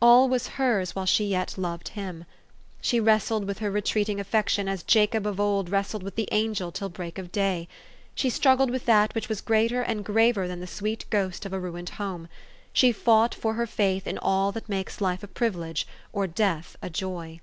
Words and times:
All 0.00 0.30
was 0.30 0.46
hers 0.56 0.96
while 0.96 1.04
she 1.04 1.26
yet 1.26 1.58
loved 1.58 1.88
him. 1.88 2.24
She 2.80 3.00
wrestled 3.00 3.44
with 3.44 3.58
her 3.58 3.70
retreating 3.70 4.18
affec 4.18 4.48
tion 4.48 4.66
as 4.66 4.82
Jacob 4.82 5.26
of 5.26 5.38
old 5.38 5.68
wrestled 5.68 6.02
with 6.02 6.14
the 6.14 6.26
angel 6.32 6.72
till 6.72 6.88
break 6.88 7.18
of 7.18 7.30
day. 7.30 7.68
She 8.14 8.30
struggled 8.30 8.70
with 8.70 8.86
that 8.86 9.14
which 9.14 9.28
was 9.28 9.42
greater 9.42 9.82
and 9.82 10.02
graver 10.02 10.48
than 10.48 10.60
the 10.60 10.66
sweet 10.66 11.04
ghost 11.10 11.44
of 11.44 11.52
a 11.52 11.60
ruined 11.60 11.90
home. 12.00 12.30
She 12.72 12.92
fought 12.92 13.34
for 13.34 13.52
her 13.52 13.66
faith 13.66 14.06
in 14.06 14.16
all 14.16 14.52
that 14.52 14.70
makes 14.70 15.02
life 15.02 15.22
a 15.22 15.28
privilege, 15.28 15.86
or 16.14 16.26
death 16.26 16.78
a 16.80 16.88
joy. 16.88 17.40